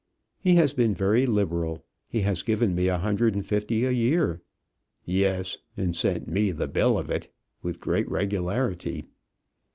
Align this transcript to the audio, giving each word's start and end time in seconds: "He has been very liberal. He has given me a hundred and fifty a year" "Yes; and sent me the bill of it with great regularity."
"He 0.39 0.55
has 0.55 0.73
been 0.73 0.95
very 0.95 1.27
liberal. 1.27 1.85
He 2.09 2.21
has 2.21 2.41
given 2.41 2.73
me 2.73 2.87
a 2.87 2.97
hundred 2.97 3.35
and 3.35 3.45
fifty 3.45 3.85
a 3.85 3.91
year" 3.91 4.41
"Yes; 5.05 5.59
and 5.77 5.95
sent 5.95 6.27
me 6.27 6.49
the 6.49 6.67
bill 6.67 6.97
of 6.97 7.11
it 7.11 7.31
with 7.61 7.79
great 7.79 8.09
regularity." 8.09 9.05